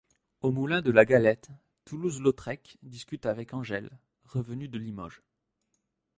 Au 0.41 0.51
Moulin 0.51 0.81
de 0.81 0.89
la 0.89 1.05
Galette, 1.05 1.49
Toulouse-Lautrec 1.85 2.79
discute 2.81 3.27
avec 3.27 3.53
Angèle, 3.53 3.99
revenue 4.23 4.67
de 4.67 4.79
Limoges. 4.79 5.21